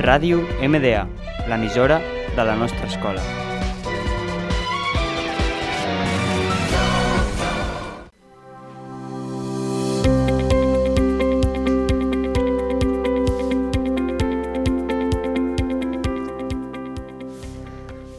Ràdio 0.00 0.40
MDA, 0.68 1.04
l'emissora 1.48 2.00
de 2.36 2.44
la 2.44 2.56
nostra 2.56 2.86
escola. 2.86 3.22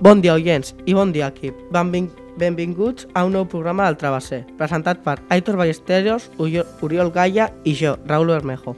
Bon 0.00 0.20
dia, 0.20 0.34
oients, 0.36 0.74
i 0.86 0.94
bon 0.94 1.12
dia, 1.12 1.30
equip. 1.32 1.56
Benvin 1.72 2.10
benvinguts 2.36 3.06
a 3.16 3.22
un 3.24 3.32
nou 3.32 3.46
programa 3.48 3.86
del 3.88 3.96
Travesser, 3.96 4.42
presentat 4.58 5.00
per 5.04 5.16
Aitor 5.32 5.56
Ballesteros, 5.56 6.28
Uri- 6.36 6.66
Oriol 6.84 7.08
Gaia 7.14 7.48
i 7.64 7.72
jo, 7.74 7.94
Raúl 8.06 8.28
Bermejo. 8.34 8.76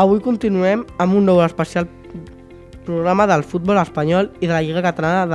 Avui 0.00 0.22
continuem 0.24 0.86
amb 0.96 1.12
un 1.18 1.26
nou 1.28 1.42
especial 1.44 1.84
programa 2.86 3.26
del 3.28 3.42
futbol 3.44 3.76
espanyol 3.76 4.30
i 4.40 4.46
de 4.46 4.54
la 4.54 4.62
Lliga 4.64 4.80
Catalana 4.86 5.26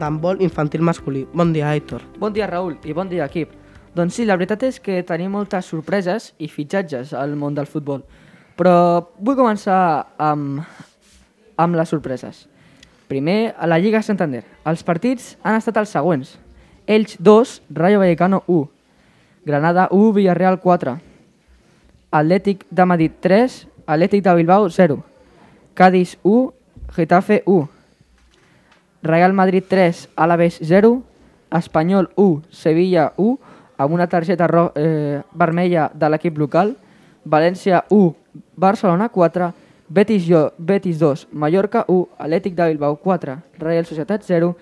d'handbol 0.00 0.42
infantil 0.42 0.82
masculí. 0.82 1.28
Bon 1.30 1.52
dia, 1.54 1.68
Aitor. 1.70 2.02
Bon 2.18 2.34
dia, 2.34 2.48
Raül, 2.50 2.74
i 2.82 2.96
bon 2.96 3.06
dia, 3.06 3.28
equip. 3.30 3.52
Doncs 3.94 4.18
sí, 4.18 4.26
la 4.26 4.34
veritat 4.34 4.66
és 4.66 4.80
que 4.82 4.98
tenim 5.06 5.30
moltes 5.38 5.70
sorpreses 5.70 6.32
i 6.42 6.50
fitxatges 6.50 7.14
al 7.14 7.36
món 7.38 7.54
del 7.54 7.70
futbol. 7.70 8.02
Però 8.58 8.74
vull 9.22 9.38
començar 9.38 9.78
amb, 10.18 10.58
amb 11.54 11.78
les 11.78 11.94
sorpreses. 11.94 12.48
Primer, 13.06 13.54
a 13.54 13.70
la 13.70 13.78
Lliga 13.78 14.02
Santander. 14.02 14.42
Els 14.66 14.82
partits 14.82 15.36
han 15.46 15.62
estat 15.62 15.78
els 15.78 15.94
següents. 15.94 16.34
Elx 16.90 17.14
2, 17.22 17.56
Rayo 17.78 18.02
Vallecano 18.02 18.42
1. 18.48 18.66
Granada 19.46 19.86
1, 19.94 20.14
Villarreal 20.18 20.58
4. 20.58 20.98
Atlètic 22.10 22.66
de 22.74 22.90
Madrid 22.90 23.20
3, 23.22 23.66
Atlètic 23.86 24.24
de 24.24 24.34
Bilbao 24.34 24.68
0. 24.68 25.02
Cádiz 25.74 26.18
1, 26.22 26.52
Getafe 26.94 27.42
1. 27.46 27.68
Real 29.02 29.32
Madrid 29.32 29.64
3, 29.66 30.08
Alavés 30.16 30.58
0, 30.62 31.02
Espanyol 31.50 32.10
1, 32.16 32.42
Sevilla 32.50 33.12
1, 33.16 33.38
amb 33.78 33.94
una 33.94 34.06
targeta 34.08 34.46
ro 34.46 34.72
eh, 34.76 35.22
vermella 35.32 35.90
de 35.94 36.10
l'equip 36.10 36.36
local, 36.38 36.76
València 37.24 37.84
1, 37.88 38.14
Barcelona 38.56 39.08
4, 39.08 39.52
Betis, 39.88 40.26
jo, 40.28 40.52
Betis 40.58 41.00
2, 41.00 41.28
Mallorca 41.32 41.84
1, 41.88 42.08
Atlètic 42.18 42.54
de 42.54 42.68
Bilbao 42.68 43.00
4, 43.00 43.38
Real 43.58 43.86
Societat 43.88 44.22
0 44.22 44.52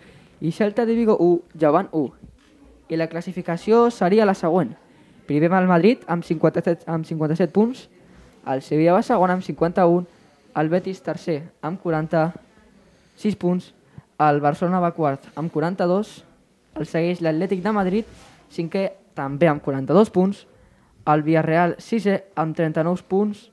i 0.40 0.52
Celta 0.52 0.86
de 0.86 0.94
Vigo 0.94 1.18
1, 1.18 1.58
Llevant 1.58 1.90
1. 1.92 2.12
I 2.88 2.96
la 2.96 3.08
classificació 3.10 3.90
seria 3.90 4.24
la 4.24 4.38
següent. 4.38 4.76
Primer 5.26 5.50
el 5.52 5.66
Madrid 5.68 6.06
amb 6.06 6.24
57, 6.24 6.86
amb 6.86 7.04
57 7.04 7.52
punts, 7.52 7.88
el 8.48 8.62
Sevilla 8.62 8.94
va 8.96 9.04
segon 9.04 9.32
amb 9.34 9.44
51, 9.44 10.06
el 10.58 10.70
Betis 10.72 11.02
tercer 11.04 11.42
amb 11.62 11.80
46 11.82 13.36
punts, 13.40 13.72
el 14.18 14.40
Barcelona 14.40 14.80
va 14.82 14.94
quart 14.96 15.28
amb 15.38 15.52
42, 15.52 16.14
el 16.78 16.86
segueix 16.86 17.20
l'Atlètic 17.22 17.62
de 17.62 17.74
Madrid, 17.74 18.08
cinquè 18.50 18.88
també 19.18 19.50
amb 19.50 19.62
42 19.62 20.10
punts, 20.14 20.42
el 21.08 21.22
Villarreal 21.26 21.76
sisè 21.82 22.18
amb 22.36 22.56
39 22.56 23.04
punts, 23.08 23.46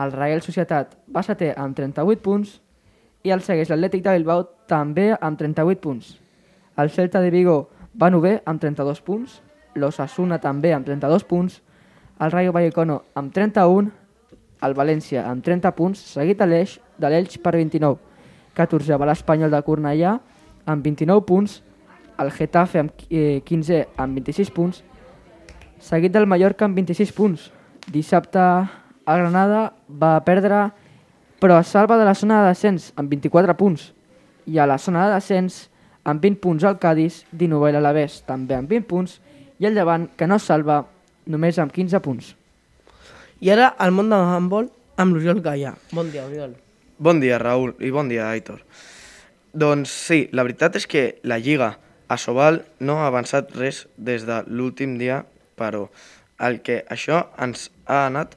el 0.00 0.12
Real 0.14 0.42
Societat 0.42 0.94
va 1.10 1.22
setè 1.26 1.52
amb 1.58 1.76
38 1.76 2.22
punts 2.22 2.58
i 3.26 3.32
el 3.34 3.42
segueix 3.44 3.70
l'Atlètic 3.70 4.04
de 4.04 4.14
Bilbao 4.16 4.46
també 4.70 5.10
amb 5.18 5.38
38 5.38 5.82
punts. 5.82 6.14
El 6.78 6.90
Celta 6.94 7.20
de 7.20 7.30
Vigo 7.34 7.56
va 8.00 8.10
novè 8.10 8.38
amb 8.46 8.62
32 8.62 9.02
punts, 9.04 9.40
l'Osasuna 9.74 10.38
també 10.38 10.72
amb 10.74 10.86
32 10.86 11.26
punts, 11.26 11.60
el 12.20 12.30
Rayo 12.30 12.52
Vallecano 12.52 13.00
amb 13.14 13.32
31, 13.34 13.90
el 14.66 14.74
València 14.76 15.24
amb 15.28 15.44
30 15.44 15.72
punts, 15.76 16.00
seguit 16.14 16.38
de 16.38 16.46
l'Eix 16.48 16.78
de 17.00 17.10
l'Elx 17.10 17.38
per 17.40 17.54
29. 17.56 17.98
14 18.56 18.98
va 19.00 19.08
l'Espanyol 19.08 19.52
de 19.52 19.62
Cornellà 19.64 20.16
amb 20.68 20.84
29 20.84 21.24
punts, 21.26 21.60
el 22.20 22.30
Getafe 22.36 22.82
amb 22.82 23.06
eh, 23.08 23.40
15 23.46 23.86
amb 23.96 24.20
26 24.20 24.52
punts, 24.52 24.82
seguit 25.80 26.12
del 26.12 26.28
Mallorca 26.28 26.66
amb 26.66 26.76
26 26.76 27.14
punts. 27.16 27.48
Dissabte 27.90 28.40
a 28.40 29.16
Granada 29.16 29.70
va 29.88 30.18
perdre, 30.26 30.68
però 31.40 31.56
es 31.60 31.72
salva 31.72 31.96
de 31.96 32.04
la 32.04 32.14
zona 32.14 32.42
de 32.42 32.52
descens 32.52 32.92
amb 33.00 33.08
24 33.08 33.56
punts. 33.56 33.90
I 34.46 34.58
a 34.58 34.66
la 34.68 34.78
zona 34.78 35.06
de 35.06 35.14
descens 35.16 35.68
amb 36.04 36.20
20 36.20 36.40
punts 36.42 36.64
el 36.64 36.78
Cádiz, 36.82 37.24
19 37.32 37.72
l'Alavés 37.72 38.20
també 38.28 38.58
amb 38.58 38.68
20 38.68 38.88
punts, 38.88 39.16
i 39.60 39.68
el 39.68 39.76
Llevant, 39.76 40.08
que 40.16 40.28
no 40.28 40.36
es 40.36 40.46
salva, 40.48 40.84
només 41.26 41.58
amb 41.60 41.72
15 41.72 42.00
punts. 42.04 42.34
I 43.40 43.48
ara 43.48 43.70
al 43.80 43.88
món 43.96 44.10
del 44.12 44.20
handbol 44.20 44.66
amb 45.00 45.14
l'Oriol 45.16 45.38
Gaia. 45.40 45.72
Bon 45.96 46.10
dia, 46.12 46.26
Oriol. 46.28 46.52
Bon 47.00 47.20
dia, 47.22 47.38
Raül, 47.40 47.72
i 47.80 47.88
bon 47.88 48.10
dia, 48.12 48.26
Aitor. 48.28 48.60
Doncs 49.56 49.88
sí, 49.88 50.28
la 50.36 50.44
veritat 50.44 50.76
és 50.76 50.84
que 50.86 51.16
la 51.24 51.38
Lliga 51.40 51.78
a 52.12 52.18
Sobal 52.20 52.60
no 52.84 52.98
ha 53.00 53.06
avançat 53.08 53.54
res 53.56 53.86
des 53.96 54.26
de 54.28 54.42
l'últim 54.44 54.98
dia, 55.00 55.24
però 55.56 55.88
el 56.36 56.60
que 56.66 56.84
això 56.92 57.22
ens 57.40 57.70
ha 57.86 58.04
anat 58.10 58.36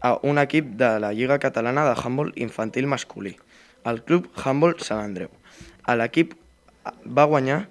a 0.00 0.14
un 0.24 0.40
equip 0.40 0.72
de 0.80 0.98
la 1.04 1.12
Lliga 1.12 1.36
Catalana 1.42 1.84
de 1.84 1.92
Handbol 2.00 2.32
Infantil 2.40 2.88
Masculí, 2.88 3.36
el 3.84 4.00
Club 4.08 4.32
Handbol 4.40 4.78
Sant 4.80 5.04
Andreu. 5.04 5.28
L'equip 6.00 6.32
va 7.04 7.28
guanyar 7.28 7.66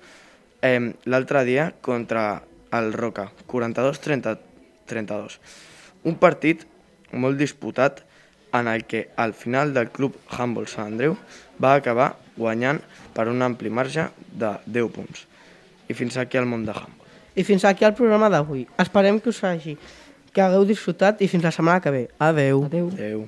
eh, 0.61 0.93
l'altre 1.09 1.43
dia 1.49 1.73
contra 1.81 2.43
el 2.77 2.93
Roca, 2.93 3.31
42-32. 3.49 5.39
Un 6.07 6.15
partit 6.19 6.65
molt 7.11 7.39
disputat 7.39 8.03
en 8.53 8.67
el 8.67 8.85
que 8.85 9.09
al 9.15 9.33
final 9.33 9.73
del 9.73 9.89
club 9.93 10.15
Handball 10.29 10.67
Sant 10.67 10.93
Andreu 10.93 11.17
va 11.61 11.75
acabar 11.75 12.13
guanyant 12.37 12.79
per 13.13 13.27
un 13.29 13.41
ampli 13.45 13.69
marge 13.69 14.07
de 14.31 14.53
10 14.65 14.93
punts. 14.95 15.25
I 15.89 15.97
fins 15.97 16.17
aquí 16.17 16.37
el 16.37 16.47
món 16.49 16.65
de 16.65 16.73
handball. 16.73 17.09
I 17.35 17.43
fins 17.45 17.65
aquí 17.65 17.85
el 17.85 17.95
programa 17.97 18.29
d'avui. 18.29 18.65
Esperem 18.81 19.19
que 19.19 19.29
us 19.29 19.43
hagi 19.43 19.77
que 20.33 20.41
hagueu 20.41 20.65
disfrutat 20.65 21.21
i 21.21 21.27
fins 21.27 21.45
la 21.45 21.51
setmana 21.51 21.81
que 21.81 21.93
ve. 21.93 22.07
Adeu. 22.19 22.65
Adeu. 22.69 22.89
Adeu. 22.93 23.27